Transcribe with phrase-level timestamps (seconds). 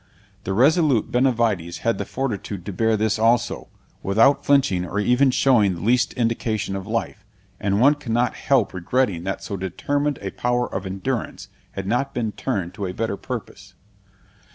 [0.45, 3.67] The resolute Benavides had fortitude to bear this also,
[4.01, 7.23] without flinching or even showing the least indication of life;
[7.59, 12.31] and one cannot help regretting that so determined a power of endurance had not been
[12.31, 13.75] turned to a better purpose.